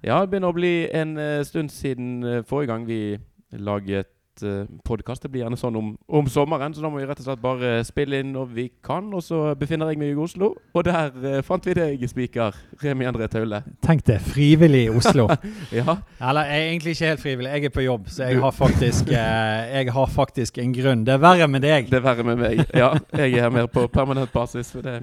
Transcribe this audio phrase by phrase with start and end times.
[0.00, 3.18] Ja, det begynner å bli en eh, stund siden eh, forrige gang vi
[3.60, 4.08] laget
[4.46, 5.24] uh, podkast.
[5.24, 7.72] Det blir gjerne sånn om, om, sommeren, så da må vi rett og slett bare
[7.84, 9.10] spille inn når vi kan.
[9.12, 13.08] Og så befinner jeg meg i Oslo, og der uh, fant vi deg, spiker Remi
[13.10, 13.60] André Taule.
[13.84, 15.26] Tenk det, frivillig i Oslo.
[15.82, 15.98] ja.
[16.16, 19.10] Eller jeg er egentlig ikke helt frivillig, jeg er på jobb, så jeg har faktisk,
[19.10, 21.04] uh, jeg har faktisk en grunn.
[21.04, 21.90] Det er verre med deg.
[21.90, 22.94] Det er verre med meg, ja.
[23.18, 25.02] Jeg er her mer på permanent basis, for det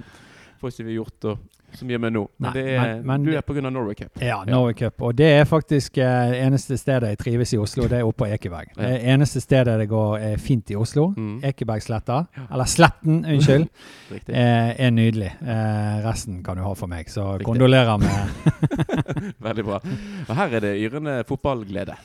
[0.57, 1.29] får ikke vi gjort.
[1.36, 2.23] og så gir meg nå.
[2.39, 3.61] Men, Nei, er, men, men du er pga.
[3.68, 4.21] Norway Cup.
[4.23, 5.02] Ja, Norway Cup.
[5.04, 7.87] Og det er faktisk eh, eneste stedet jeg trives i Oslo.
[7.92, 8.71] Det er oppe på Ekeberg.
[8.78, 8.93] Ja.
[8.93, 11.09] Det eneste stedet det går er fint i Oslo.
[11.18, 11.42] Mm.
[11.51, 12.21] Ekebergsletta.
[12.37, 12.45] Ja.
[12.54, 13.68] Eller Sletten, unnskyld.
[14.28, 15.33] eh, er nydelig.
[15.42, 17.11] Eh, resten kan du ha for meg.
[17.11, 17.50] Så Riktig.
[17.51, 19.81] kondolerer med Veldig bra.
[20.28, 21.97] Og her er det yrende fotballglede.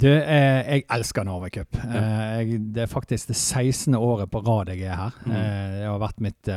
[0.00, 1.76] Du, eh, jeg elsker Norway Cup.
[1.76, 2.00] Ja.
[2.40, 3.94] Eh, det er faktisk det 16.
[3.98, 5.18] året på rad jeg er her.
[5.26, 5.34] Mm.
[5.36, 6.50] Eh, det har vært mitt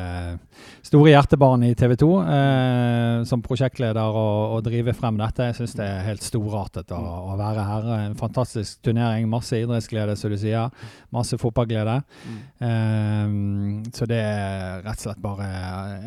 [0.85, 5.49] store hjertebarn i TV 2 eh, som prosjektleder og, og drive frem dette.
[5.49, 7.11] Jeg syns det er helt storartet å, mm.
[7.33, 7.91] å, være her.
[8.07, 9.27] En fantastisk turnering.
[9.31, 10.71] Masse idrettsglede, som du sier.
[11.13, 11.99] Masse fotballglede.
[12.23, 12.41] Mm.
[12.69, 15.51] Eh, så det er rett og slett bare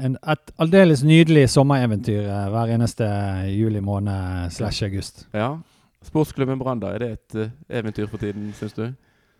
[0.06, 3.06] en, et aldeles nydelig sommereventyr hver eneste
[3.53, 5.27] juli måned slash august.
[5.37, 5.59] Ja.
[6.07, 8.87] Sportsklubben Brann, er det et uh, eventyr for tiden, syns du?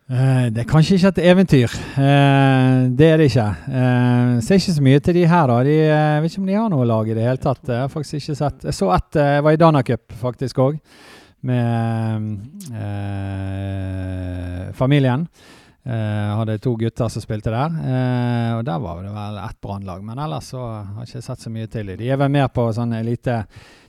[0.07, 1.73] Uh, det er kanskje ikke et eventyr.
[1.97, 3.47] Uh, det er det ikke.
[3.67, 5.57] Uh, ser ikke så mye til de her, da.
[5.67, 7.65] De, jeg vet ikke om de har noe lag i det hele tatt.
[7.67, 10.79] Jeg har faktisk ikke sett Jeg så ett, jeg var i Danacup faktisk òg,
[11.47, 12.39] med
[14.79, 15.27] familien.
[15.87, 17.75] Hadde to gutter som spilte der.
[18.59, 20.03] Og Der var det vel ett brannlag.
[20.03, 21.99] Men ellers så har jeg ikke sett så mye til dem.
[21.99, 23.45] De er vel mer på sånn sånne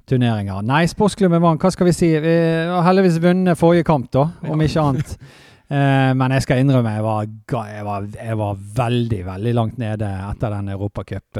[0.07, 0.61] elite-turneringer.
[0.63, 1.61] Nei, sportsklubben vant.
[1.61, 2.07] hva skal vi si?
[2.19, 2.35] Vi
[2.69, 5.17] har heldigvis vunnet forrige kamp, da, om ikke annet.
[5.67, 10.07] Eh, men jeg skal innrømme jeg var, jeg, var, jeg var, veldig, veldig langt nede
[10.29, 11.39] etter den Europacup.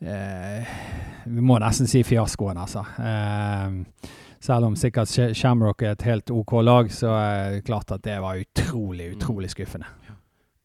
[0.00, 2.82] vi må nesten si fiaskoen, altså.
[2.98, 4.10] Eh,
[4.42, 8.18] selv om sikkert Shamrock er et helt OK lag, så er det klart at det
[8.26, 9.86] var utrolig, utrolig skuffende.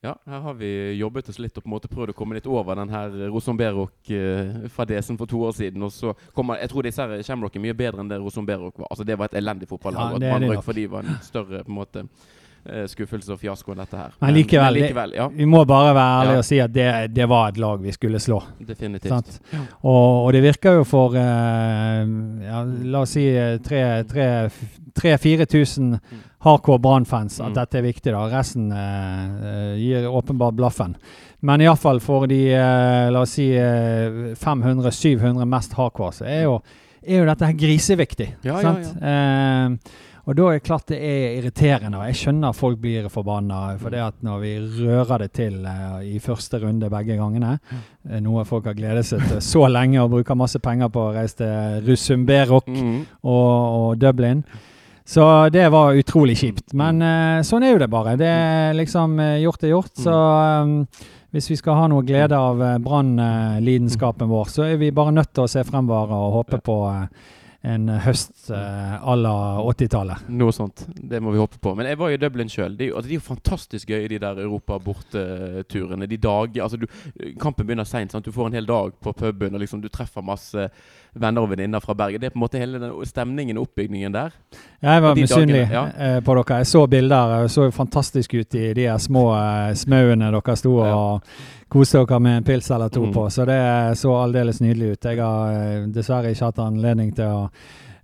[0.08, 2.48] Ja, her har vi jobbet oss litt og på en måte prøvd å komme litt
[2.48, 5.84] over den her Rosenberg-fadesen uh, for to år siden.
[5.84, 8.90] og så kommer, Jeg tror disse Shamrock er mye bedre enn det Rosenberg var.
[8.90, 10.18] Altså Det var et elendig fotballag.
[10.18, 12.37] Ja, at man røk fordi de var en større på en måte Eh,
[12.92, 14.12] skuffelse og fiasko enn dette her.
[14.24, 15.26] Men likevel, men likevel ja.
[15.34, 16.40] vi må bare være ærlige ja.
[16.42, 18.40] og si at det, det, var et lag vi skulle slå.
[18.60, 19.40] Definitivt.
[19.54, 19.60] Ja.
[19.82, 21.20] Og, og, det virker jo for uh,
[22.88, 23.26] la oss si
[23.68, 26.00] 3000-4000 mm.
[26.46, 27.56] hardcore Brann-fans at mm.
[27.60, 28.12] dette er viktig.
[28.16, 28.22] da.
[28.34, 30.94] Resten uh, gir åpenbart blaffen.
[31.46, 36.56] Men iallfall for de uh, la oss si 500-700 mest hardcore, så er jo,
[37.06, 38.30] er jo dette her griseviktig.
[38.48, 38.86] Ja, sant?
[39.00, 39.70] ja, ja.
[40.28, 43.62] Og da er det klart det er irriterende, og jeg skjønner at folk blir forbanna.
[43.80, 48.18] For det at når vi rører det til uh, i første runde begge gangene, uh,
[48.24, 51.40] noe folk har gledet seg til så lenge og bruker masse penger på å reise
[51.40, 52.98] til Rusumberok mm.
[53.24, 54.44] og, og, Dublin.
[55.08, 55.24] Så
[55.56, 56.76] det var utrolig kjipt.
[56.76, 58.20] Men uh, sånn er jo det bare.
[58.20, 59.96] Det er liksom gjort er gjort.
[59.96, 60.78] Så um,
[61.32, 65.48] hvis vi skal ha noe glede av brannlidenskapen vår, så er vi bare nødt til
[65.48, 66.80] å se fremover og håpe på
[67.66, 69.34] en høst uh, à la
[69.66, 70.28] 80-tallet.
[70.30, 70.86] Noe sånt.
[70.88, 71.74] Det må vi håpe på.
[71.76, 72.78] Men jeg var i Dublin sjøl.
[72.78, 76.08] Det, altså, det, er jo fantastisk gøy, de der Europa-borteturene.
[76.08, 76.80] De dager altså,
[77.42, 78.14] Kampen begynner seint.
[78.24, 80.70] Du får en hel dag på puben, og liksom, du treffer masse
[81.18, 82.22] venner og venninner fra Bergen.
[82.22, 84.38] Det er på en måte hele den stemningen og oppbyggingen der.
[84.86, 85.86] Jeg var misunnelig ja.
[85.98, 86.62] Eh, på dere.
[86.62, 87.38] Jeg så bilder.
[87.42, 89.28] Jeg så fantastisk ut i de små
[89.76, 91.06] smauene dere sto og ja
[91.70, 93.14] kose dere med en pils eller to mm.
[93.14, 93.28] på.
[93.30, 93.60] Så det
[94.00, 95.10] så aldeles nydelig ut.
[95.10, 97.44] Jeg har eh, dessverre ikke hatt anledning til å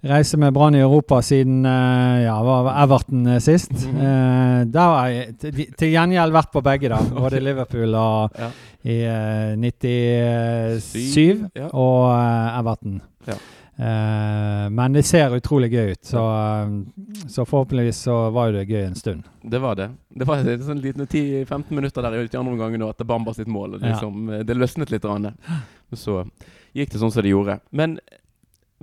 [0.03, 3.71] reise med Brann i Europa siden uh, ja, var Everton uh, sist.
[3.87, 4.01] Mm.
[4.03, 6.99] Eh, der har jeg til, gjengjeld vært på begge, da.
[7.23, 8.51] Både Liverpool og ja.
[8.83, 8.99] i
[9.63, 11.23] 97
[11.55, 11.69] ja.
[11.71, 12.11] og
[12.59, 12.99] Everton.
[13.29, 13.39] Ja.
[13.73, 18.83] Uh, men det ser utrolig gøy ut, så, uh, så, forhåpentligvis så var det gøy
[18.85, 19.23] en stund.
[19.41, 19.87] Det var det.
[20.13, 23.79] Det var en sånn liten 10-15 minutter der i andre omgang etter Bamba sitt mål.
[23.79, 24.41] Det, liksom, ja.
[24.41, 25.07] Eh, det løsnet litt.
[25.09, 25.31] Rann.
[25.97, 26.21] Så
[26.77, 27.57] gikk det sånn som det gjorde.
[27.73, 27.97] Men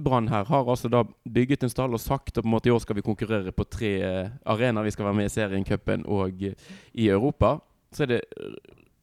[0.01, 2.75] Brann her har altså da bygget en stall og sagt at på en måte i
[2.75, 3.95] år skal vi konkurrere på tre
[4.43, 4.91] arenaer.
[4.91, 7.61] Vi skal være med i serien, og i Europa.
[7.95, 8.21] Så er det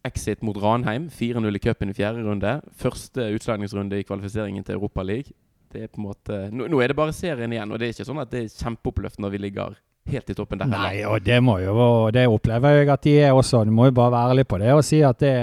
[0.04, 1.08] exit mot Ranheim.
[1.08, 2.60] 4-0 i cupen i fjerde runde.
[2.76, 5.36] Første utslagningsrunde i kvalifiseringen til Europaligaen
[5.74, 7.96] det er på en måte nå, nå, er det bare serien igjen, og det er
[7.96, 9.78] ikke sånn at det er kjempeoppløft når vi ligger
[10.08, 10.70] helt i toppen der.
[10.72, 11.76] Nei, og det må jo,
[12.16, 13.66] det opplever jeg at de er også.
[13.68, 15.34] Du må jo bare være ærlig på det og si at det,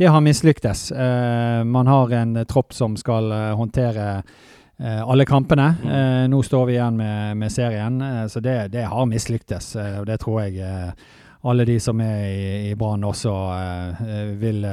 [0.00, 0.88] det har mislyktes.
[0.90, 5.70] Uh, man har en tropp som skal uh, håndtere uh, alle kampene.
[5.84, 6.30] Mm.
[6.32, 8.02] nå står vi igjen med, med serien,
[8.32, 9.74] så det, det har mislyktes.
[9.76, 10.94] og det tror jeg
[11.42, 14.02] alle de som er i, i Brann også uh,
[14.40, 14.64] vil,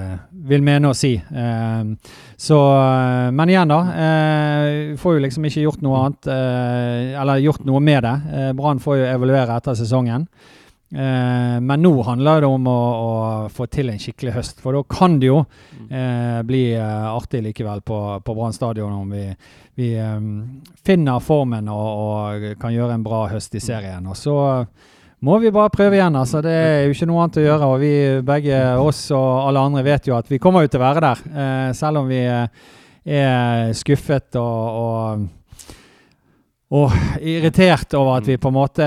[0.49, 1.13] vil, mene og si.
[1.15, 1.95] Uh,
[2.35, 2.59] så,
[3.31, 3.79] men igjen, da.
[3.87, 6.29] Uh, får jo liksom ikke gjort noe annet,
[7.21, 8.15] eller gjort noe med det.
[8.57, 10.27] Brann får jo evaluere etter sesongen.
[10.87, 13.15] Men nå handler det om å, å,
[13.51, 14.61] få til en skikkelig høst.
[14.63, 15.89] For da kan det jo mm.
[16.47, 19.25] bli artig likevel på, på Brann stadion om vi,
[19.75, 20.29] vi um,
[20.87, 24.07] finner formen og, og, kan gjøre en bra høst i serien.
[24.07, 24.37] Og så
[25.25, 26.15] må vi bare prøve igjen.
[26.15, 27.69] altså Det er jo ikke noe annet å gjøre.
[27.71, 27.93] og Vi
[28.27, 31.23] begge, oss og alle andre, vet jo at vi kommer jo til å være der.
[31.31, 32.69] Eh, selv om vi eh,
[33.17, 35.27] er skuffet og, og
[36.67, 36.91] og
[37.23, 38.85] irritert over at vi på en måte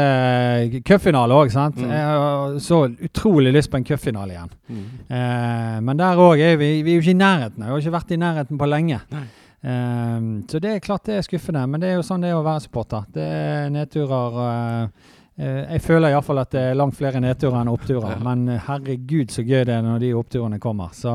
[0.84, 1.78] Cupfinale òg, sant.
[1.80, 1.92] Mm.
[1.94, 4.50] Jeg så utrolig lyst på en cupfinale igjen.
[4.68, 4.82] Mm.
[5.08, 7.64] Eh, men der òg er vi, vi er jo ikke i nærheten.
[7.64, 9.00] Vi har ikke vært i nærheten på lenge.
[9.08, 10.18] Eh,
[10.52, 12.44] så det er klart det er skuffende, men det er jo sånn det er å
[12.44, 13.08] være supporter.
[13.16, 14.38] Det er nedturer.
[14.44, 18.16] Eh, eh jeg føler iallfall at det er langt flere nedturer enn oppturer.
[18.16, 18.18] Ja.
[18.24, 20.92] Men herregud så gøy det er når de oppturene kommer.
[20.96, 21.14] Så,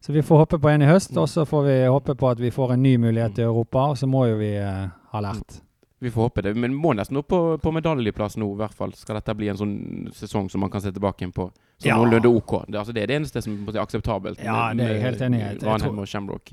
[0.00, 2.40] så vi får håpe på en i høst, og så får vi håpe på at
[2.42, 3.90] vi får en ny mulighet i Europa.
[3.92, 5.62] Og så må jo vi eh, ha lært.
[6.02, 6.54] Vi får håpe det.
[6.58, 8.94] Men må nesten opp på, på medaljeplass nå, i hvert fall.
[8.98, 9.74] Skal dette bli en sånn
[10.18, 11.98] sesong som man kan se tilbake på som ja.
[11.98, 12.56] noenlunde OK?
[12.66, 14.42] Det, altså, det, er det eneste som er akseptabelt.
[14.42, 15.52] Ja, det er jeg helt enig i.
[15.62, 16.50] Ranheim og Shamrock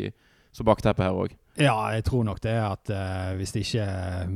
[0.54, 1.34] så bakteppet her òg.
[1.60, 3.86] Ja, jeg tror nok det er at uh, hvis ikke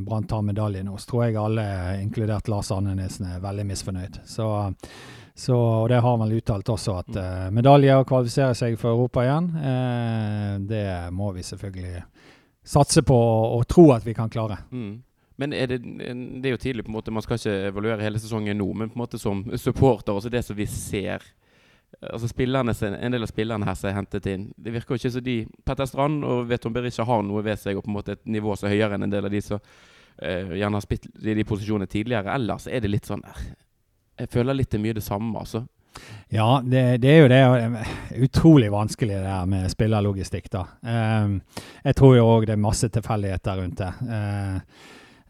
[0.03, 1.65] Brann tar medalje nå, så tror jeg alle,
[2.01, 4.19] inkludert Lars Andenesen, er veldig misfornøyd.
[4.27, 4.47] Så,
[5.31, 9.23] så, og det har man uttalt også, at uh, medalje og kvalifisere seg for Europa
[9.23, 10.85] igjen, uh, det
[11.15, 12.03] må vi selvfølgelig
[12.73, 13.15] satse på
[13.55, 14.59] og tro at vi kan klare.
[14.71, 14.99] Mm.
[15.39, 18.19] Men er det, det, er jo tidlig, på en måte, man skal ikke evaluere hele
[18.21, 21.23] sesongen nå, men på en måte som supporter, også det som vi ser
[22.01, 25.13] altså spillerne, En del av spillerne her som er hentet inn, det virker jo ikke
[25.15, 28.17] som de Petter Strand og Veton Berisha har noe ved seg og på en måte
[28.17, 31.07] et nivå som er høyere enn en del av de som uh, gjerne har spilt
[31.21, 32.33] i de posisjonene tidligere.
[32.33, 33.23] Ellers er det litt sånn
[34.19, 35.65] Jeg føler litt det mye det samme, altså.
[36.33, 37.85] Ja, det, det, er jo det.
[38.25, 40.63] Utrolig vanskelig det her med spillerlogistikk, da.
[40.81, 43.91] Jeg tror jo òg det er masse tilfeldigheter rundt det.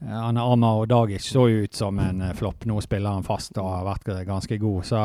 [0.04, 2.64] Han Amar og Dagic så jo ut som en flopp.
[2.68, 4.88] Nå spiller han fast og har vært ganske god.
[4.88, 5.04] Så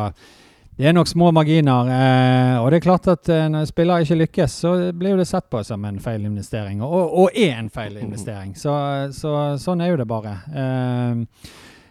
[0.78, 1.88] det er nok små marginer.
[1.90, 5.48] Eh, og det er klart at uh, når spillere ikke lykkes, så blir det sett
[5.50, 6.84] på som en feil investering.
[6.86, 8.52] Og, og er en feil investering.
[8.54, 8.72] Så,
[9.10, 10.36] så, sånn er jo det bare.
[10.54, 11.48] Eh,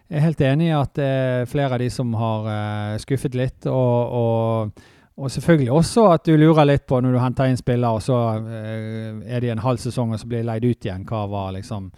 [0.07, 3.35] jeg er helt enig i at det er flere av de som har uh, skuffet
[3.35, 3.67] litt.
[3.67, 4.87] Og, og,
[5.17, 8.21] og, selvfølgelig også at du lurer litt på når du henter inn spillere, og så
[8.39, 11.03] er de en halv sesong og så blir de leid ut igjen.
[11.09, 11.91] Hva var liksom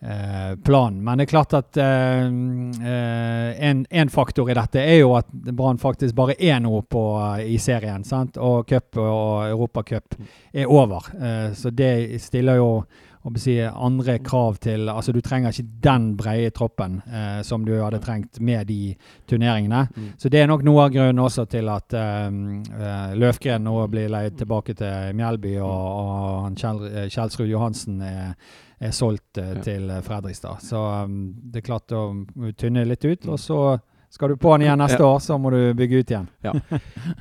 [0.00, 1.02] planen?
[1.04, 2.72] Men det er klart at en,
[3.84, 7.02] en, faktor i dette er jo at Brann faktisk bare er noe på,
[7.44, 8.04] i serien.
[8.04, 8.40] sant?
[8.40, 10.16] Og cup og Europacup
[10.52, 11.10] er over.
[11.52, 12.70] så det stiller jo
[13.36, 18.00] si, andre krav til Altså, du trenger ikke den brede troppen eh, som du hadde
[18.00, 18.94] trengt med de
[19.28, 19.88] turneringene.
[19.94, 20.08] Mm.
[20.18, 24.38] Så det er nok noe av grunnen også til at uh, Løfgren nå blir leid
[24.38, 28.34] tilbake til Mjelby, og, og Kjell, eh, Kjelsrud Johansen er,
[28.80, 29.62] er solgt uh, ja.
[29.64, 30.64] til Fredrikstad.
[30.64, 31.22] Så um,
[31.52, 32.04] det er klart å
[32.58, 33.28] tynne litt ut.
[33.28, 33.60] Og så
[34.10, 35.10] skal du på den igjen neste ja.
[35.12, 36.26] år, så må du bygge ut igjen.
[36.42, 36.54] Ja.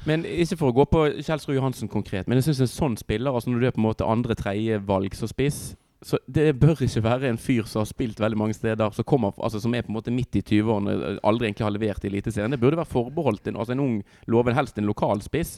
[0.10, 3.36] Men ikke for å gå på Kjelsrud Johansen konkret, men jeg syns en sånn spiller,
[3.36, 5.62] altså når du er på en måte andre-tredje valg som spiss
[6.02, 9.34] så det bør ikke være en fyr som har spilt veldig mange steder, som, kommer,
[9.44, 12.54] altså, som er på en måte midt i 20-årene, aldri egentlig har levert i Eliteserien.
[12.56, 13.98] Det burde være forbeholdt en, altså en ung
[14.32, 15.58] loven, helst en lokal spiss.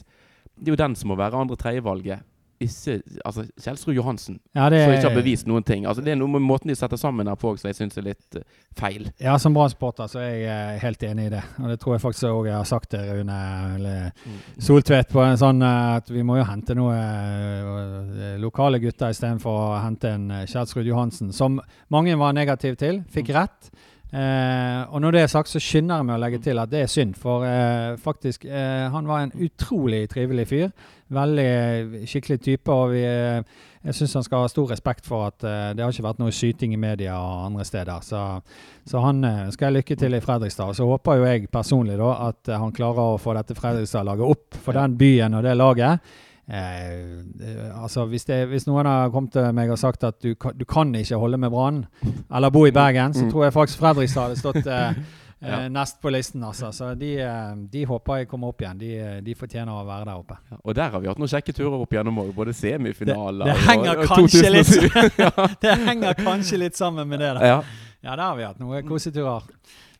[0.58, 2.26] Det er jo den som må være andre-tredjevalget
[2.64, 5.86] ikke Altså, Kjelsrud Johansen, ja, det, som ikke har bevist noen ting.
[5.88, 8.06] Altså, det er noe med måten de setter sammen her på som jeg syns er
[8.06, 8.42] litt uh,
[8.78, 9.08] feil.
[9.22, 11.42] Ja, som Brann-supporter så er jeg uh, helt enig i det.
[11.60, 13.38] Og det tror jeg faktisk òg jeg har sagt til Rune
[13.76, 14.40] eller mm.
[14.68, 16.98] Soltvedt på en sånn uh, at vi må jo hente noe
[18.42, 21.60] lokale gutter istedenfor å hente en Kjelsrud Johansen, som
[21.92, 23.02] mange var negative til.
[23.12, 23.36] Fikk mm.
[23.38, 23.72] rett.
[24.12, 26.82] Eh, og når det er sagt, så skynder jeg meg å legge til at det
[26.84, 27.14] er synd.
[27.16, 30.72] For eh, faktisk, eh, han var en utrolig trivelig fyr.
[31.12, 32.74] Veldig skikkelig type.
[32.74, 35.94] Og vi, eh, jeg syns han skal ha stor respekt for at eh, det har
[35.94, 38.04] ikke vært noe syting i media og andre steder.
[38.04, 38.20] Så,
[38.88, 40.74] så han eh, skal jeg lykke til i Fredrikstad.
[40.74, 44.60] Og så håper jo jeg personlig da at han klarer å få dette Fredrikstad-laget opp
[44.60, 46.12] for den byen og det laget.
[46.50, 50.64] Eh, altså hvis, det, hvis, noen har kommet til meg og sagt at du, du
[50.68, 51.84] kan ikke holde med Brann,
[52.34, 53.30] eller bo i Bergen, så mm.
[53.30, 55.02] tror jeg faktisk Fredrikstad hadde stått eh,
[55.42, 55.62] ja.
[55.64, 56.44] Eh, nest på listen.
[56.44, 56.72] altså.
[56.72, 58.78] Så de, eh, de, håper jeg kommer opp igjen.
[58.78, 58.90] De,
[59.22, 60.38] de, fortjener å være der oppe.
[60.50, 62.34] Ja, og der har vi hatt noen kjekke turer opp igjennom òg.
[62.36, 64.74] Både semifinaler det, det henger og, og litt,
[65.64, 67.32] Det henger kanskje litt sammen med det.
[67.38, 67.54] da.
[67.54, 67.62] Ja,
[68.02, 69.48] ja der har vi hatt noen koseturer.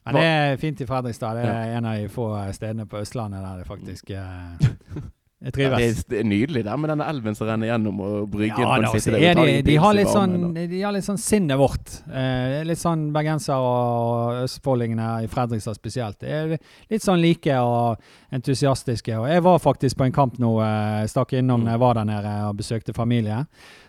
[0.03, 1.39] Men det er fint i Fredrikstad.
[1.39, 4.71] Det er en av de få stedene på Østlandet der det faktisk eh,
[5.43, 8.29] Jeg Ja, det, er, det er nydelig der med denne elven som renner gjennom og
[8.31, 8.63] bryggen.
[8.63, 11.97] Ja, da, ta de, de, har litt sånn, de har litt sånn sinnet vårt.
[12.13, 16.21] Eh, litt sånn bergensere og østfoldingene i Fredrikstad spesielt.
[16.23, 16.55] Det er
[16.93, 17.99] litt sånn like og
[18.39, 19.17] entusiastiske.
[19.19, 21.65] Og jeg var faktisk på en kamp nå, eh, stakk innom Mm.
[21.67, 23.47] når jeg var der nede og besøkte familie.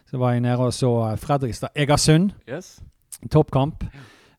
[0.10, 2.34] Så var jeg nede og så Fredrikstad-Egersund.
[2.50, 2.82] Yes.
[3.32, 3.84] Toppkamp.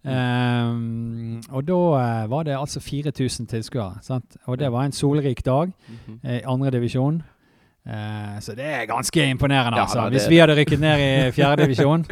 [0.04, 4.20] Ehm, og da uh, var det altså 4000 tilskuere.
[4.46, 6.18] Og det var en solrik dag Mhm.
[6.25, 7.23] i andre divisjon.
[7.87, 9.99] Eh, så det er ganske imponerende, Ja, altså.
[10.00, 12.06] da, Hvis vi hadde rykket ned i fjerdedivisjon.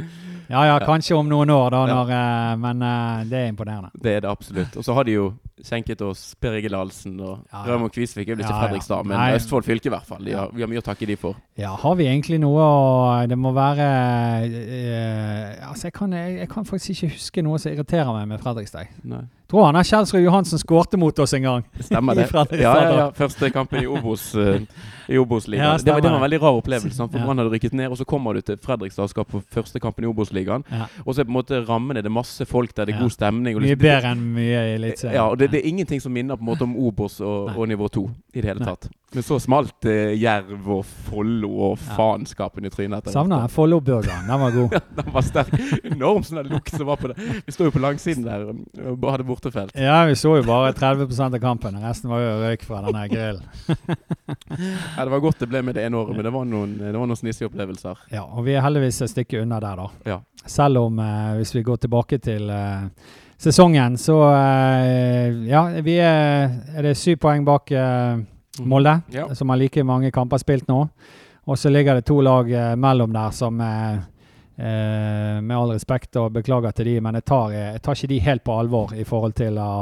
[0.51, 3.89] Ja ja, kanskje om noen år, da, når, eh, men uh, det er imponerende.
[4.03, 4.77] Det er det absolutt.
[4.77, 5.33] Og så har de jo
[5.65, 7.73] skjenket oss Per Egil Ahlsen og Ja, ja.
[7.73, 8.29] Raymond Kvisvik.
[8.29, 8.61] Er vel ikke Ja.
[8.67, 9.35] Fredrikstad, men Nei.
[9.37, 10.25] Østfold fylke i hvert fall.
[10.25, 11.37] De har, vi har mye å takke de for.
[11.59, 13.87] Ja, har vi egentlig noe Det må være
[14.47, 18.43] eh, Altså, jeg kan, jeg, jeg kan faktisk ikke huske noe som irriterer meg med
[18.43, 18.93] Fredrikstad.
[19.05, 19.23] Nei.
[19.53, 21.65] Tror han Kjelsrud Johansen skårte mot oss en gang.
[21.81, 22.25] Stemmer det.
[22.57, 23.09] Ja, ja, ja.
[23.13, 24.65] Første kampen i Obos-ligaen.
[25.13, 25.67] Obos-ligaen.
[25.67, 26.97] Ja, det, var, det var en veldig rar opplevelse.
[26.97, 27.13] sant?
[27.13, 27.21] For.
[27.21, 30.07] Brann hadde rykket ned, og så kommer du til Fredrikstad og skal på første kampen
[30.07, 30.65] i Obos-ligaen.
[31.05, 33.13] Og så er på en måte rammene det er masse folk der, det er god
[33.13, 33.61] stemning.
[33.61, 35.19] Mye liksom- bedre enn mye i Eliteserien.
[35.21, 37.69] Ja, og det, det er ingenting som minner på en måte om Obos og, og
[37.69, 38.89] nivå 2 i det hele tatt.
[39.13, 43.11] Men så smalt eh, Jerv og Follo og faenskapen i trynet.
[43.13, 44.25] Savner Follo-burgeren.
[44.25, 44.77] Den var god.
[44.97, 45.53] Den var sterk.
[45.85, 47.19] Enorm sånn lukt som var på det.
[47.45, 48.47] Vi står jo på langsiden der
[48.97, 49.75] bare hadde bortefelt.
[49.79, 51.77] Ja, vi så jo bare 30% av kampen.
[51.83, 53.43] Resten var jo røyk fra denne grillen.
[54.97, 56.93] Ja, det var godt det ble med det ene året, men det var noen, det
[56.95, 57.99] var noen snissige opplevelser.
[58.13, 59.87] Ja, og vi er heldigvis et stykke unna der, da.
[60.09, 60.19] Ja.
[60.49, 62.85] Selv om, eh, hvis vi går tilbake til eh,
[63.43, 68.23] sesongen, så eh, Ja, vi er Er det syv poeng bak eh,
[68.69, 69.29] Molde, Ja.
[69.35, 70.83] som har like mange kamper spilt nå.
[71.47, 73.99] Og så ligger det to lag eh, mellom der som eh,
[74.63, 78.21] eh, Med all respekt og beklager til de, men jeg tar, jeg tar ikke de
[78.29, 79.73] helt på alvor i forhold til å,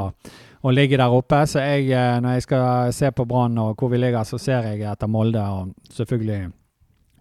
[0.63, 1.43] å ligge der oppe.
[1.47, 4.71] Så jeg, eh, når jeg skal se på Brann og hvor vi ligger, så ser
[4.71, 6.41] jeg etter Molde og selvfølgelig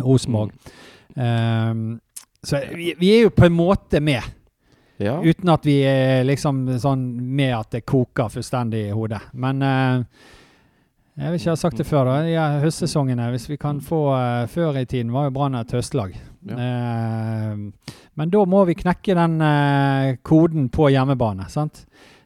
[0.07, 0.53] Rosenborg.
[1.17, 1.73] Eh,
[2.43, 4.23] så vi, vi er jo på en måte med,
[5.01, 5.19] Ja.
[5.25, 7.03] uten at vi er liksom sånn
[7.37, 9.21] med at det koker fullstendig i hodet.
[9.33, 10.03] Men eh,
[11.21, 12.19] jeg vil ikke, ha sagt det før, da.
[12.25, 16.15] De høstsesongene, hvis vi kan få eh, Før i tiden var jo Brann et høstlag.
[16.49, 16.57] Ja.
[16.57, 17.67] Ehm,
[18.17, 21.85] men da må vi knekke den eh, koden på hjemmebane, sant?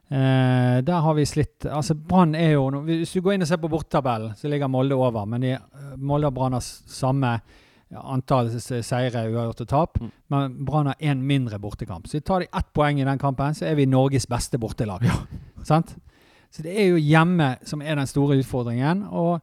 [0.09, 3.59] Eh, der har vi slitt Altså, Brann er jo Hvis du går inn og ser
[3.63, 5.25] på bortetabellen, så ligger Molde over.
[5.27, 5.55] Men de,
[5.97, 7.39] Molde og Brann har samme
[7.95, 10.01] antall seire, uavgjort og tap.
[10.01, 10.11] Mm.
[10.33, 12.09] Men Brann har én mindre bortekamp.
[12.11, 15.07] Så tar de ett poeng i den kampen, så er vi Norges beste bortelag.
[15.65, 15.95] Sant?
[16.55, 19.05] Så det er jo hjemme som er den store utfordringen.
[19.11, 19.41] Og,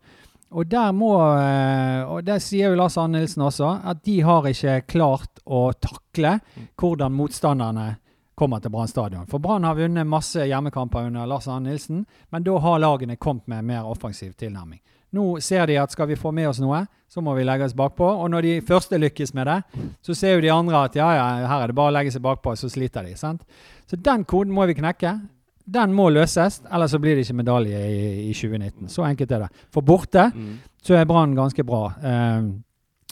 [0.51, 4.47] og der må eh, Og det sier jo Lars Arne Nilsen også, at de har
[4.49, 6.37] ikke klart å takle
[6.79, 7.87] hvordan motstanderne
[8.35, 9.27] kommer til Brann stadion.
[9.29, 13.47] For Brann har vunnet masse hjemmekamper under Lars Arne Nilsen, men da har lagene kommet
[13.51, 14.81] med mer offensiv tilnærming.
[15.11, 17.75] Nå ser de at skal vi få med oss noe, så må vi legge oss
[17.75, 18.07] bakpå.
[18.07, 19.57] Og når de første lykkes med det,
[20.01, 22.23] så ser jo de andre at ja, ja, her er det bare å legge seg
[22.23, 23.17] bakpå, så sliter de.
[23.19, 23.43] sant?
[23.91, 25.17] Så den koden må vi knekke.
[25.65, 28.89] Den må løses, ellers så blir det ikke medalje i, i 2019.
[28.89, 29.49] Så enkelt er det.
[29.73, 30.59] For borte Mm.
[30.83, 31.85] så er Brann ganske bra.
[32.03, 32.51] Uh,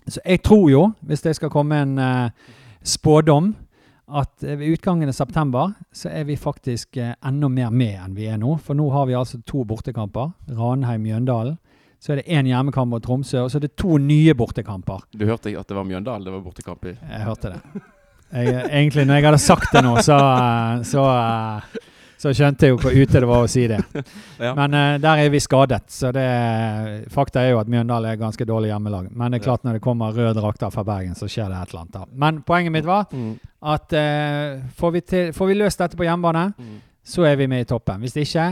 [0.10, 2.30] så jeg tror jo, hvis det skal komme en uh,
[2.84, 3.56] spådom,
[4.10, 8.16] at eh, ved utgangen av september så er vi faktisk eh, enda mer med enn
[8.18, 8.56] vi er nå.
[8.58, 10.32] For nå har vi altså to bortekamper.
[10.50, 11.60] Ranheim-Mjøndalen.
[12.02, 15.04] Så er det én hjemmekamp mot Tromsø, og så er det to nye bortekamper.
[15.14, 16.96] Du hørte at det var Mjøndalen det var bortekamp i?
[16.96, 17.84] Jeg hørte det.
[18.32, 21.86] Jeg, egentlig, når jeg hadde sagt det nå, så, eh, så, eh,
[22.20, 23.80] så skjønte jeg jo hvor ute det var å si det.
[24.44, 24.54] Ja.
[24.56, 26.26] Men uh, der er vi skadet, så det
[27.12, 29.10] fakta er jo at Mjøndalen er ganske dårlig hjemmelag.
[29.12, 31.74] Men det er klart når det kommer røde drakter fra Bergen, så skjer det et
[31.74, 31.98] eller annet.
[31.98, 32.06] da.
[32.26, 33.34] Men poenget mitt var Mm.
[33.62, 36.80] at uh, får, vi til, får vi løst dette på hjemmebane, Mm.
[37.04, 38.00] så er vi med i toppen.
[38.04, 38.48] Hvis ikke,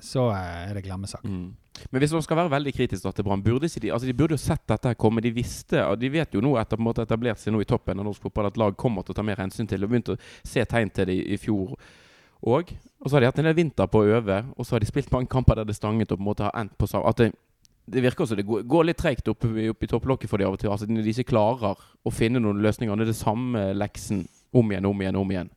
[0.00, 1.22] så eh, er det glemmesak.
[1.24, 1.54] Mm.
[1.90, 4.36] Men hvis man skal være veldig kritisk da til Brann, burde de altså de burde
[4.36, 5.20] jo sett dette her komme.
[5.24, 7.66] De visste, og de vet jo nå etter på en måte etablert seg nå i
[7.66, 9.88] toppen av norsk fotball at lag kommer til å ta mer hensyn til det.
[9.88, 11.74] Og begynte å se tegn til det i, i fjor
[12.46, 12.74] òg.
[13.00, 14.88] Og så har de hatt en del vinter på å øve, og så har de
[14.88, 17.20] spilt mange kamper der det stanget og på en måte har endt på samme At
[17.20, 17.32] det,
[17.84, 20.60] det virker som det går, litt tregt opp, opp i topplokket for de av og
[20.60, 20.72] til.
[20.72, 22.96] Altså de ikke klarer å finne noen løsninger.
[22.96, 24.24] Det er det samme leksen
[24.54, 25.50] om igjen, om igjen, om igjen.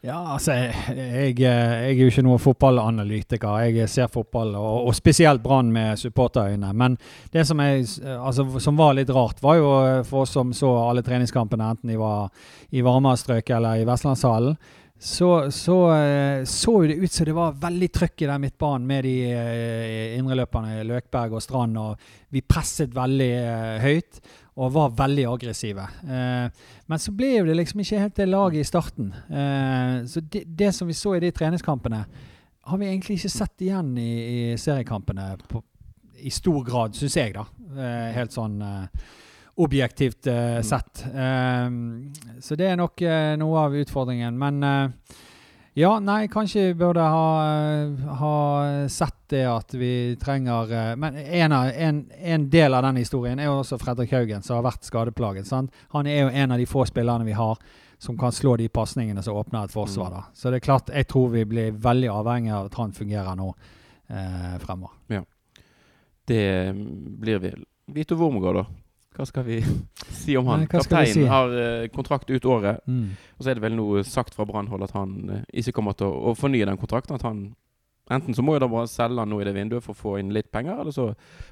[0.00, 3.58] Ja, altså, jeg, jeg, jeg er jo ikke noen fotballanalytiker.
[3.68, 6.70] Jeg ser fotball, og, og spesielt Brann med supporterøyne.
[6.72, 6.96] Men
[7.32, 10.72] det som, jeg, altså, som var litt rart, var jo eh, for oss som så
[10.86, 12.32] alle treningskampene, enten de var
[12.72, 14.56] i varmere strøk eller i Vestlandshallen,
[15.02, 19.06] så så, eh, så det ut som det var veldig trøkk i den midtbanen med
[19.08, 21.78] de eh, indreløperne Løkberg og Strand.
[21.80, 21.96] og
[22.28, 24.20] Vi presset veldig eh, høyt
[24.60, 25.86] og var veldig aggressive.
[26.04, 29.06] Men så ble det liksom ikke helt det laget i starten.
[30.04, 32.00] Så det, det som vi så i de treningskampene,
[32.68, 34.10] har vi egentlig ikke sett igjen i,
[34.52, 35.62] i seriekampene på,
[36.20, 37.46] i stor grad, syns jeg, da.
[38.18, 38.60] Helt sånn
[39.60, 40.62] objektivt Mm.
[40.62, 41.04] sett.
[41.14, 44.36] Um, så det er nok uh, noe av utfordringen.
[44.38, 45.16] Men uh,
[45.78, 47.28] ja, nei, kanskje vi burde ha,
[48.20, 53.38] ha sett det at vi trenger Men en, av, en, en del av den historien
[53.38, 55.46] er jo også Fredrik Haugen, som har vært skadeplaget.
[55.46, 55.70] Sant?
[55.94, 57.58] Han er jo en av de få spillerne vi har
[58.00, 60.10] som kan slå de pasningene som åpner et forsvar.
[60.10, 60.16] Mm.
[60.16, 60.24] da.
[60.34, 63.52] Så det er klart, jeg tror vi blir veldig avhengig av at han fungerer nå
[64.64, 65.24] fremover.
[66.26, 67.54] Det mm, blir vi.
[67.94, 68.66] Vito Wormgård, da.
[69.20, 69.60] Hva skal vi
[70.22, 70.64] si om han?
[70.64, 71.26] Nei, Kapteinen si?
[71.28, 72.80] har eh, kontrakt ut året.
[72.88, 73.10] Mm.
[73.36, 76.08] Og så er det vel noe sagt fra Brannhold at han eh, ikke kommer til
[76.08, 77.20] å, å fornye den kontrakten.
[77.20, 77.50] At han
[78.10, 80.12] Enten så må jo da bare selge han nå i det vinduet for å få
[80.18, 81.04] inn litt penger, eller så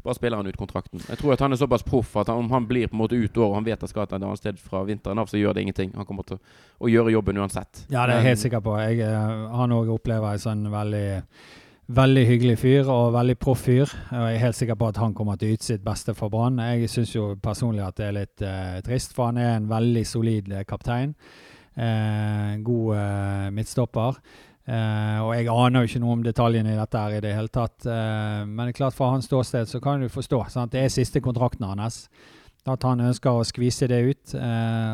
[0.02, 0.98] bare spiller han ut kontrakten.
[1.06, 3.14] Jeg tror at han er såpass proff at han, om han blir på en måte
[3.14, 5.54] ut året, og han vet han skal et annet sted fra vinteren av, så gjør
[5.54, 5.92] det ingenting.
[5.94, 6.40] Han kommer til
[6.82, 7.84] å gjøre jobben uansett.
[7.86, 8.74] Ja, det er jeg helt sikker på.
[8.82, 11.06] Jeg, eh, han òg opplever en sånn veldig
[11.88, 13.88] Veldig hyggelig fyr og veldig proff fyr.
[14.12, 16.58] Jeg er helt sikker på at han kommer til å yte sitt beste for Brann.
[16.60, 20.02] Jeg syns jo personlig at det er litt eh, trist, for han er en veldig
[20.04, 21.14] solid eh, kaptein.
[21.80, 24.20] Eh, god eh, midtstopper.
[24.68, 27.54] Eh, og jeg aner jo ikke noe om detaljene i dette her i det hele
[27.56, 27.80] tatt.
[27.88, 30.44] Eh, men det er klart fra hans ståsted så kan du forstå.
[30.52, 30.76] Sant?
[30.76, 32.02] Det er siste kontrakten hans.
[32.68, 34.32] At han ønsker å skvise det ut.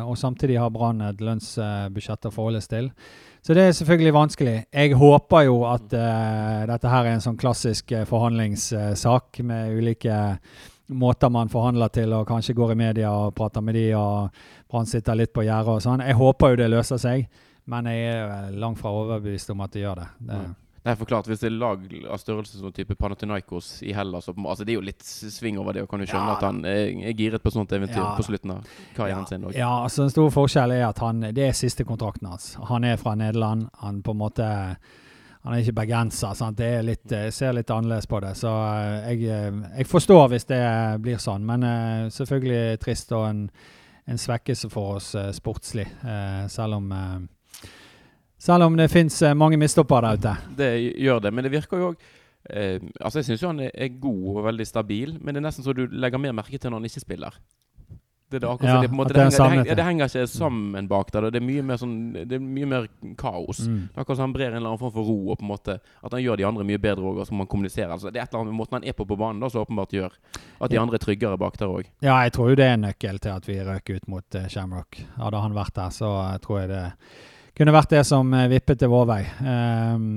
[0.07, 2.91] Og samtidig har Brann et lønnsbudsjett å forholde seg til.
[3.45, 4.53] Så det er selvfølgelig vanskelig.
[4.73, 10.15] Jeg håper jo at uh, dette her er en sånn klassisk uh, forhandlingssak med ulike
[10.87, 14.29] måter man forhandler til, og kanskje går i media og prater med de, og
[14.69, 16.03] Brann sitter litt på gjerdet og sånn.
[16.05, 17.25] Jeg håper jo det løser seg,
[17.71, 20.11] men jeg er eh, langt fra overbevist om at det gjør det.
[20.29, 20.51] det Ja.
[20.85, 21.81] Er forklart, Hvis det er lag
[22.13, 25.73] av størrelse som type Panathinaikos i Hellas så altså Det er jo litt sving over
[25.73, 28.11] det, og kan du skjønne Ja, at han er, er giret på sånt eventyr Ja,
[28.17, 29.43] på slutten av karrieren ja, sin.
[29.49, 29.57] også.
[29.57, 32.51] Ja, altså Den store forskjellen er at han, det er siste kontrakten hans.
[32.69, 33.67] Han er fra Nederland.
[33.81, 34.51] Han på en måte
[35.45, 36.33] han er ikke bergenser.
[36.33, 36.57] sant?
[36.57, 38.31] Det er litt, jeg ser litt annerledes på det.
[38.37, 40.61] Så eh, jeg, eh, jeg forstår hvis det
[41.05, 43.43] blir sånn, men eh, selvfølgelig trist og en,
[44.09, 45.85] en svekkelse for oss eh, sportslig.
[46.01, 47.19] eh, selv om eh,
[48.45, 50.35] selv om det fins mange mistopper der ute.
[50.57, 50.71] Det
[51.01, 52.07] gjør det, men det virker jo òg
[52.49, 55.65] eh, Altså Jeg syns jo han er, god og veldig stabil, men det er nesten
[55.65, 57.39] så du legger mer merke til når han ikke spiller.
[58.29, 60.27] Det, det, Ja, det, måte, det, det er en henger, henger, ja, det henger ikke
[60.27, 61.27] sammen bak der.
[61.29, 62.87] Det er mye mer, sånn, det er mye mer
[63.21, 63.61] kaos.
[63.69, 63.83] Mm.
[63.93, 66.15] Akkurat som han brer en eller annen form for ro, og på en måte at
[66.15, 67.93] han gjør de andre mye bedre òg, som han kommuniserer.
[67.93, 69.61] Altså, det er et eller annet med måten han er på på banen da, som
[69.61, 71.93] åpenbart gjør at de andre er tryggere bak der òg.
[72.01, 74.49] Ja, jeg tror jo det er en nøkkel til at vi røk ut mot uh,
[74.49, 74.99] Shamrock.
[75.21, 76.83] Hadde han vært der, så uh, tror jeg det
[77.55, 79.21] kunne vært det som eh, vippet til vår vei.
[79.47, 80.07] Ehm,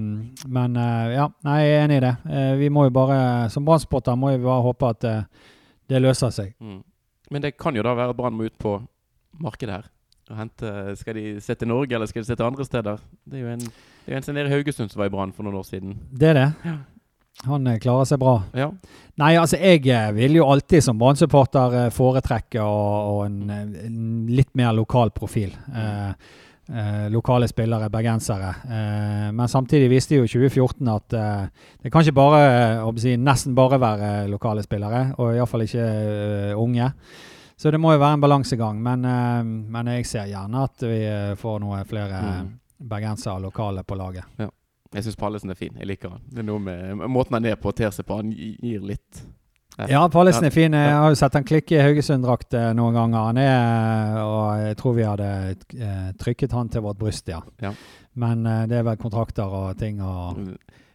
[0.51, 2.14] men eh, ja, nei, jeg er enig i det.
[2.27, 3.20] Eh, vi må jo bare,
[3.53, 5.53] Som Brann-spotter må vi bare håpe at eh,
[5.88, 6.57] det løser seg.
[6.59, 6.83] Mm.
[7.31, 8.79] Men det kan jo da være Brann må ut på
[9.38, 9.87] markedet her.
[10.29, 13.01] Og hente, skal de se til Norge, eller skal de se til andre steder?
[13.24, 13.62] Det er jo en,
[14.05, 15.94] det er en som nede i Haugesund som var i Brann for noen år siden.
[16.12, 16.48] Det er det.
[16.68, 16.77] Ja.
[17.46, 18.35] Han klarer seg bra.
[18.59, 18.66] Ja.
[19.22, 23.38] Nei, altså jeg vil jo alltid som Brann-supporter eh, foretrekke og, og en,
[23.87, 25.55] en litt mer lokal profil.
[25.70, 26.12] Eh,
[26.69, 28.51] eh, lokale spillere, bergensere.
[28.69, 31.47] Eh, men samtidig viste jo 2014 at eh,
[31.83, 32.43] det kan ikke bare,
[32.79, 36.91] eh, si, nesten bare være lokale spillere, og iallfall ikke eh, unge.
[37.59, 38.83] Så det må jo være en balansegang.
[38.83, 41.01] Men, eh, men jeg ser gjerne at vi
[41.41, 42.53] får noe flere Mm.
[42.89, 44.25] bergensere lokale på laget.
[44.95, 45.75] Jeg syns Pallesen er fin.
[45.77, 46.21] Jeg liker han.
[46.31, 48.17] Det er noe med måten han er på og ter seg på.
[48.23, 49.25] Han gir litt.
[49.87, 50.75] Ja, Pallesen er fin.
[50.75, 53.29] Jeg har jo sett han klikke i Haugesund-drakt eh, noen ganger.
[53.29, 55.29] Han er, og jeg tror vi hadde
[55.79, 57.38] eh, trykket han til vårt bryst, ja.
[57.62, 57.71] Ja.
[58.19, 60.35] Men eh, det er vel kontrakter og ting å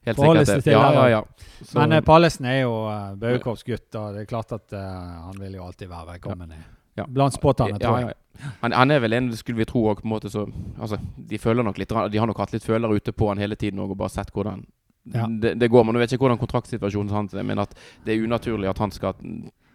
[0.03, 1.21] Forholde seg til Ja, ja, ja.
[1.63, 5.39] Så- Men eh, Pallesen er jo uh, gutt, og det er klart at uh, han
[5.39, 6.57] vil jo alltid være velkommen Ja.
[6.97, 7.05] Ja.
[7.07, 8.09] blant spotterne, tror jeg.
[8.09, 8.49] Ja, ja.
[8.61, 10.43] Han, han er vel en, skulle vi tro, også, på en måte så
[10.79, 13.55] Altså, de føler nok litt De har nok hatt litt følere ute på han hele
[13.55, 14.65] tiden og bare sett hvordan
[15.11, 15.27] Ja.
[15.27, 15.83] det, det går.
[15.83, 18.91] Men jeg vet ikke hvordan kontraktsituasjonen hans er, men at det er unaturlig at han
[18.95, 19.17] skal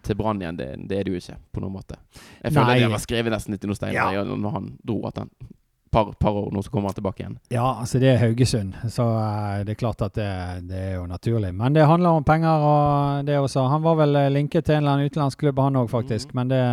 [0.03, 1.99] til Brann igjen, det, det er det jo ikke, på noen måte.
[2.41, 2.79] Jeg føler Nei.
[2.81, 4.23] det var skrevet nesten litt i noen steiner Ja.
[4.25, 5.29] når han dro at han
[5.91, 7.37] par, par år nå så kommer han tilbake igjen.
[7.49, 10.29] Ja, altså det er Haugesund, så eh, det er klart at det,
[10.69, 11.51] det er jo naturlig.
[11.55, 13.65] Men det handler om penger og det også.
[13.71, 16.29] Han var vel eh, linket til en eller annen utenlandsk klubb, han òg, faktisk.
[16.33, 16.39] Mhm.
[16.39, 16.63] Men det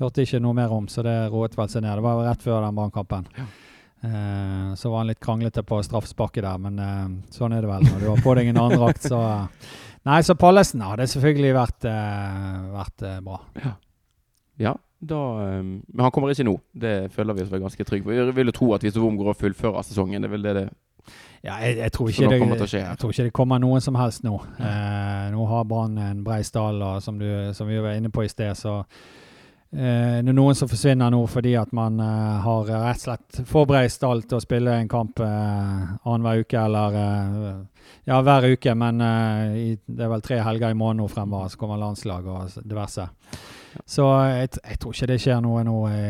[0.00, 1.96] hørte ikke noe mer om, så det roet vel seg ned.
[1.98, 3.28] Det var vel rett før den brannkampen.
[3.38, 3.48] Ja.
[4.02, 7.86] Eh, så var han litt kranglete på straffesparket der, men eh, sånn er det vel
[7.86, 9.72] når du har på deg en annen drakt, så eh.
[10.02, 11.84] Nei, så Pallesen hadde selvfølgelig vært,
[12.74, 13.36] vært bra.
[14.58, 15.20] Ja, da
[15.58, 16.56] um, Men han kommer ikke nå.
[16.72, 18.14] Det føler vi oss vel ganske trygge på.
[18.14, 20.54] Vi vil jo tro at hvis Worm går og fullfører sesongen, det er vel det
[20.60, 20.66] det
[21.42, 22.14] Ja, jeg, jeg, tror det,
[22.72, 24.36] jeg tror ikke det kommer noen som helst nå.
[24.62, 28.22] Eh, nå har Brann en brei stall, og som, du, som vi var inne på
[28.22, 28.84] i sted, så
[29.72, 33.94] det er noen som forsvinner nå fordi at man eh, har rett og slett forberedt
[33.94, 37.54] stall til å spille en kamp eh, annenhver uke eller eh,
[38.04, 41.48] Ja, hver uke, men eh, i, det er vel tre helger i måneden fremover.
[41.48, 43.08] Så kommer landslag og diverse.
[43.88, 46.06] Så jeg, jeg, tror ikke det skjer noe nå i,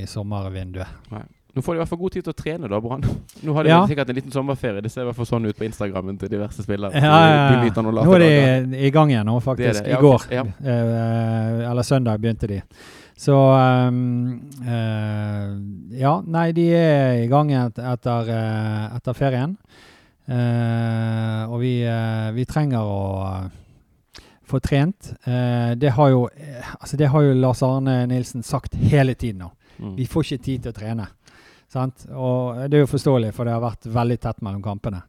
[0.00, 1.10] i sommervinduet.
[1.14, 1.26] Nei.
[1.56, 3.04] Nå får de i hvert fall god tid til å trene, da, Brann.
[3.46, 3.78] Nå har de ja.
[3.88, 4.82] sikkert en liten sommerferie.
[4.84, 6.92] Det ser i hvert fall sånn ut på Instagrammen til diverse spillere.
[6.92, 7.84] Ja, ja, ja.
[7.86, 9.78] nå er de i gang igjen nå, faktisk.
[9.78, 9.94] Det det.
[9.96, 10.26] I går.
[10.36, 10.44] Ja.
[10.44, 12.60] Eh, eller søndag begynte de.
[13.16, 19.56] Så um, uh, Ja, nei, de er i gang et, etter, uh, etter, ferien.
[20.26, 21.76] Uh, og vi,
[22.36, 22.98] vi, trenger å
[24.46, 25.12] få trent.
[25.24, 26.26] det, har jo,
[26.78, 29.48] altså det har jo Lars Arne Nilsen sagt hele tiden nå.
[29.78, 29.96] Mm.
[29.96, 31.06] Vi får ikke tid til å trene.
[31.72, 32.06] Sant?
[32.14, 35.02] Og det er jo forståelig, for det har vært veldig tett mellom kampene.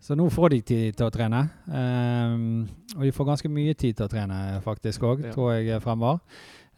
[0.00, 1.42] Så nå får de tid til å trene.
[1.66, 2.64] Um,
[2.96, 5.34] og de får ganske mye tid til å trene faktisk òg, ja.
[5.34, 6.22] tror jeg fremover.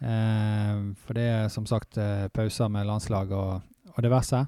[0.01, 3.61] Uh, for det er som sagt uh, pauser med landslag og,
[3.95, 4.45] og diverse.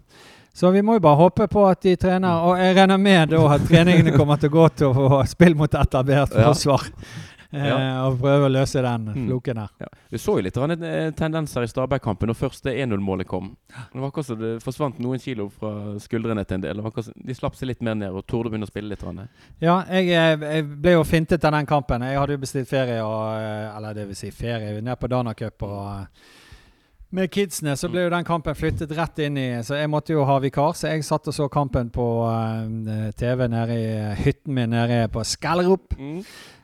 [0.55, 2.45] Så vi må jo bare håpe på at de trener.
[2.45, 5.57] Og jeg regner med da at treningene kommer til å gå til å få spill
[5.57, 6.89] mot etablert forsvar.
[6.93, 7.21] Ja.
[7.53, 7.77] Ja.
[7.77, 9.25] Eh, og prøve å løse den mm.
[9.29, 9.73] floken der.
[9.85, 9.89] Ja.
[10.13, 13.53] Vi så jo litt eh, tendenser i Stabæk-kampen når første 1-0-målet kom.
[13.69, 16.83] Det var akkurat som det forsvant noen kilo fra skuldrene til en del.
[17.15, 19.05] de slapp seg litt mer ned og torde begynne å spille litt.
[19.61, 22.07] Ja, jeg, eh, jeg, ble jo fintet av den kampen.
[22.09, 25.69] Jeg hadde jo bestilt ferie, og, eller det vil si ferie, ned på Dana Cup.
[25.69, 26.41] og
[27.13, 30.25] med kidsene så ble jo den kampen flyttet rett inn i Så jeg måtte jo
[30.25, 32.07] ha vikar, så jeg satt og så kampen på
[33.21, 33.91] TV nede i
[34.23, 35.93] hytten min nede på Skellerup.
[35.99, 36.23] Mm.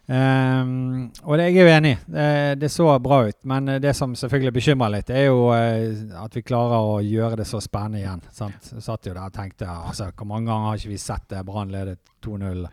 [0.09, 1.95] Um, og det, jeg er jo enig.
[2.09, 2.29] Det,
[2.63, 3.39] det, så bra ut.
[3.49, 7.49] Men det som selvfølgelig bekymrer litt, er jo uh, at vi klarer å gjøre det
[7.49, 8.23] så spennende igjen.
[8.33, 8.71] Sant?
[8.73, 11.45] Jeg satt jo der og tenkte altså, Hvor mange ganger har ikke vi sett det?
[11.45, 12.65] Brann ledet 2-0.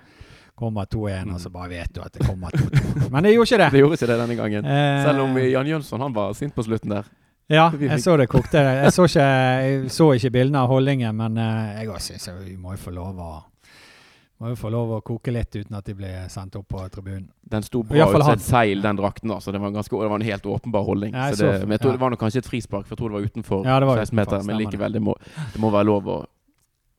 [0.55, 3.09] Kommer 2-1, og så bare vet du at det kommer 2-2.
[3.11, 3.69] Men det gjorde ikke det.
[3.73, 4.71] Det gjorde ikke det denne gangen.
[4.71, 7.09] Uh, Selv om Jan Jønsson han var sint på slutten der.
[7.51, 8.57] Ja, jeg så det kokte.
[8.57, 9.25] Jeg så ikke,
[9.61, 12.95] jeg så ikke bildene av holdningen, men uh, jeg òg syns vi må jo få
[12.95, 13.33] lov å
[14.41, 17.29] må jo få lov å koke litt uten at de blir sendt opp på tribunen.
[17.47, 19.31] Den sto bra ut som et seil, den drakten.
[19.31, 19.53] altså.
[19.55, 21.13] Det var, ganske, det var en helt åpenbar holdning.
[21.15, 21.95] Ja, så det, men jeg tror ja.
[21.95, 24.01] Det var nok kanskje et frispark, for jeg tror det var utenfor ja, det var
[24.03, 24.47] 16 meter.
[24.47, 25.15] Men likevel, det må,
[25.53, 26.17] det må være lov å,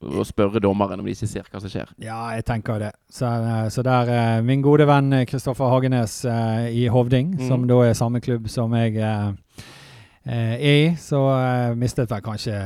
[0.07, 1.93] å, spørre dommeren om de ikke ser hva som skjer.
[2.01, 2.95] Ja, jeg tenker det.
[3.13, 7.45] Så, eh, så der eh, Min gode venn Kristoffer Hagenes uh, i Hovding, mm.
[7.51, 9.37] som da er samme klubb som jeg er
[10.27, 11.21] i, så
[11.79, 12.57] mistet vel kanskje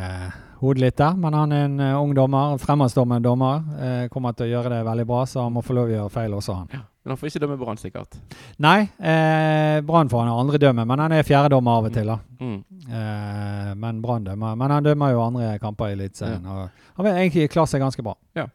[0.60, 1.16] hodet litt der.
[1.18, 3.64] Men han er en uh, ung dommer, fremadstormende dommer.
[3.80, 6.14] Uh, kommer til å gjøre det veldig bra, så han må få lov å gjøre
[6.14, 6.70] feil også, han.
[6.76, 8.16] Ja, men han får ikke dømme Brann, sikkert?
[8.60, 12.10] Nei, eh, Brann får han andre dømme, men han er fjerdedommer av og til.
[12.12, 12.18] da.
[12.40, 12.58] Mm.
[12.92, 14.56] Eh, men Brann dømmer.
[14.60, 16.44] Men han dømmer jo andre kamper i Eliteserien.
[16.44, 16.68] Ja.
[16.98, 18.18] Han vil egentlig klart seg ganske bra.
[18.36, 18.46] Ja,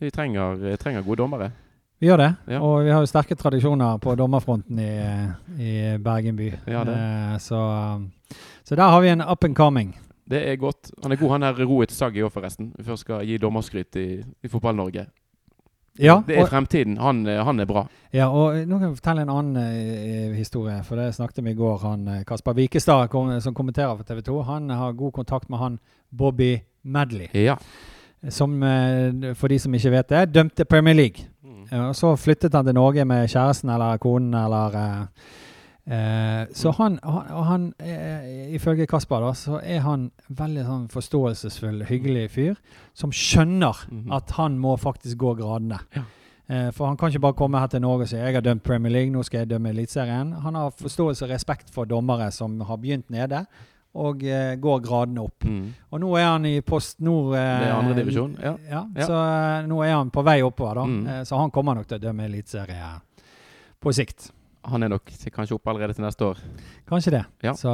[0.00, 1.50] vi trenger, trenger gode dommere.
[2.00, 2.58] Vi gjør det, ja.
[2.64, 4.92] og vi har jo sterke tradisjoner på dommerfronten i,
[5.60, 6.46] i Bergen by.
[6.72, 7.60] Ja, eh, så,
[8.64, 9.92] så der har vi en up and coming.
[10.30, 10.92] Det er godt.
[11.02, 12.70] Han er god, han er Roet Saggi òg, forresten.
[12.78, 15.06] Vi først skal gi dommerskryt i, i Fotball-Norge.
[16.00, 16.96] Ja, det er fremtiden.
[17.02, 17.82] Han, eh, han, er bra.
[18.14, 20.78] Ja, og nå kan jeg fortelle en annen uh, historie.
[20.86, 21.82] For det snakket vi i går.
[21.82, 25.58] Han uh, Kasper Wikestad, kom, som kommenterer for TV 2, han har god kontakt med
[25.58, 25.80] han
[26.16, 27.28] Bobby Medley.
[27.34, 27.58] Ja.
[28.28, 31.26] Som, uh, for de som ikke vet det, dømte Premier League.
[31.44, 31.88] Mm.
[31.88, 35.06] og så flyttet han til Norge med kjæresten eller konen eller Eh,
[36.54, 42.28] så han, han, han eh, ifølge Kasper, da, så er han veldig sånn forståelsesfull, hyggelig
[42.36, 42.60] fyr
[42.94, 44.16] som skjønner mm -hmm.
[44.16, 45.78] at han må faktisk gå gradene.
[45.96, 46.04] Ja.
[46.50, 48.62] Eh, for han kan ikke bare komme her til Norge og si jeg har dømt
[48.66, 50.32] Premier League, nå skal jeg dømme Eliteserien.
[50.32, 53.44] Han har forståelse og respekt for dommere som har begynt nede.
[53.94, 55.44] Og eh, går gradene opp.
[55.44, 55.74] Mm.
[55.90, 57.32] Og nå er han i Post Nord.
[57.34, 58.54] det er andre divisjon, ja.
[58.70, 59.06] ja, ja.
[59.06, 60.84] Så eh, nå er han på vei oppover, da.
[60.84, 61.24] Mm.
[61.24, 62.90] så han kommer nok til å dømme Eliteserie
[63.80, 64.30] på sikt
[64.62, 66.40] han er nok kanskje oppe allerede til neste år.
[66.88, 67.22] Kanskje det.
[67.42, 67.54] Ja.
[67.56, 67.72] Så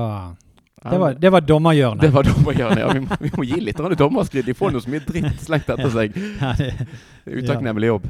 [0.90, 2.03] det var, det var dommerhjørnet.
[2.03, 2.92] Det var dommerhjørnet, ja.
[2.92, 4.46] Vi må, vi må gi litt dommerskritt.
[4.46, 6.14] De får noe så mye dritt slengt etter seg.
[7.40, 8.07] Utakknemlig jobb.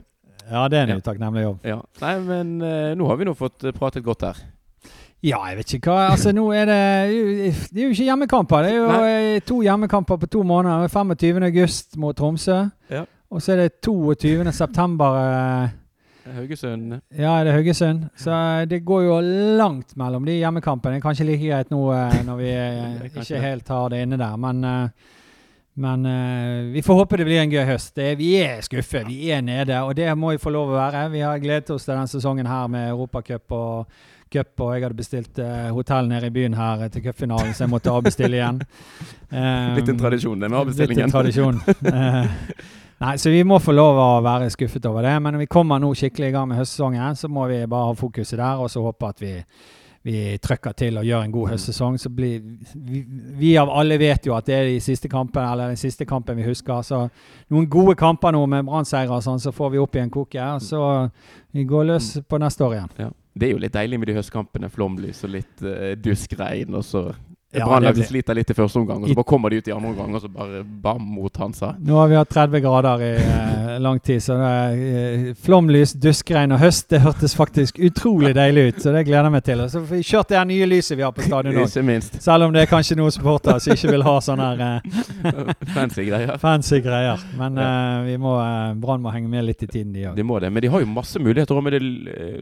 [0.47, 1.65] Ja, det er en utakknemlig jobb.
[1.67, 1.79] Ja.
[2.03, 4.43] Nei, men uh, nå har vi nå fått uh, pratet godt her.
[5.25, 6.81] Ja, jeg vet ikke hva Altså, nå er det
[7.73, 8.67] Det er jo ikke hjemmekamper.
[8.67, 9.41] Det er jo Nei.
[9.49, 10.91] to hjemmekamper på to måneder.
[10.93, 11.41] 25.
[11.49, 12.61] august mot Tromsø.
[12.93, 13.07] Ja.
[13.33, 14.53] Og så er det 22.
[14.53, 15.73] september.
[16.27, 16.97] Uh, Haugesund.
[17.17, 18.09] Ja, det er Haugesund.
[18.17, 19.21] Så eh, det går jo
[19.59, 21.01] langt mellom de hjemmekampene.
[21.01, 24.37] Kanskje like greit nå eh, når vi eh, ikke helt har det inne der.
[24.41, 24.91] Men,
[25.77, 26.09] men
[26.73, 27.95] vi får håpe det blir en gøy høst.
[27.97, 29.07] Det, vi er skuffet.
[29.09, 31.07] Vi er nede, og det må vi få lov å være.
[31.13, 33.99] Vi har gledet oss til denne sesongen her med Europacup og
[34.33, 37.71] cup, og jeg hadde bestilt uh, hotell nede i byen her til cupfinalen, så jeg
[37.71, 38.59] måtte avbestille igjen.
[39.31, 41.05] Um, litt en tradisjon, det med avbestillingen.
[41.05, 41.61] Litt en tradisjon.
[41.87, 45.17] Uh, Nei, så vi må få lov å være skuffet over det.
[45.21, 47.97] Men når vi kommer nå skikkelig i gang med høstsesongen, så må vi bare ha
[47.97, 49.33] fokuset der og så håpe at vi,
[50.09, 52.41] vi trykker til og gjør en god høstsesong, så blir
[52.73, 53.03] vi,
[53.37, 56.41] vi av alle vet jo at det er de siste kampene, eller den siste kampen
[56.41, 56.81] vi husker.
[56.89, 57.03] Så
[57.53, 60.57] noen gode kamper nå med Brann-seiere og sånn, så får vi opp igjen koket.
[60.57, 60.83] Og så
[61.53, 62.99] vi går løs på neste år igjen.
[63.05, 63.13] Ja.
[63.37, 64.73] Det er jo litt deilig med de høstkampene.
[64.73, 67.11] Flomlys og litt uh, duskregn, og så
[67.57, 69.91] Ja, Brannlaget sliter litt i første omgang, og så bare kommer de ut i andre
[69.93, 71.73] omgang, og så bare bam mot Hansa.
[71.81, 75.95] Nå har vi hatt 30 grader i eh, lang tid, så det er eh, flomlys,
[76.03, 78.83] duskregn og høst det hørtes faktisk utrolig deilig ut.
[78.85, 79.63] Så det gleder jeg meg til.
[79.65, 81.73] Og så får vi kjørt det nye lyset vi har på stadion òg.
[82.21, 85.03] Selv om det er kanskje noen supportere som ikke vil ha sånne her eh,
[85.77, 86.37] Fancy greier.
[86.39, 87.21] fancy greier.
[87.39, 90.17] Men eh, vi må, uh, Brann må henge med litt i tiden, de òg.
[90.17, 91.81] De må det, men de har jo masse muligheter med det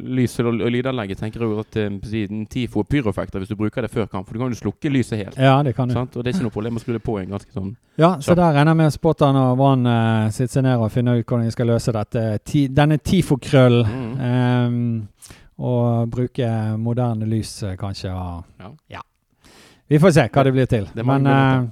[0.00, 1.18] lyset og, og lydanlegget.
[1.22, 4.28] tenker jeg at eh, på siden TIFO og pyroeffekter hvis du bruker det før kamp.
[4.28, 5.38] For du kan jo slukke lyset helt.
[5.38, 5.94] Ja, det kan du.
[5.94, 6.16] Sant?
[6.16, 8.32] Og det er ikke noe problem å skru det på en ganske sånn Ja, så
[8.32, 8.34] Så.
[8.40, 11.46] der regner jeg med spotterne og Brann uh, sitter seg ned og finner ut hvordan
[11.46, 12.24] de skal løse dette.
[12.44, 13.86] Ti, denne TIFO-krøllen.
[13.94, 14.14] Mm.
[14.20, 15.08] Um,
[15.64, 16.48] og bruke
[16.82, 18.10] moderne lys, eh, kanskje.
[18.10, 18.44] Og,
[18.90, 19.00] Ja.
[19.88, 20.88] Vi får se hva det blir til.
[20.94, 21.62] Det Men eh,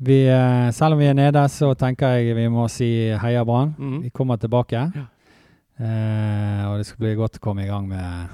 [0.00, 3.74] vi, eh, selv om vi er nede, så tenker jeg vi må si heia Brann.
[3.78, 4.02] Mhm.
[4.02, 4.84] Vi kommer tilbake.
[4.96, 5.06] Ja.
[5.80, 8.28] Eh, og det skal bli godt å komme i gang med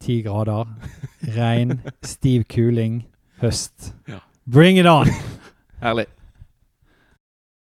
[0.00, 0.66] ti grader,
[1.36, 3.04] regn, stiv kuling,
[3.42, 3.92] høst.
[4.08, 4.20] Ja.
[4.46, 5.06] Bring it on!
[5.82, 6.06] Herlig.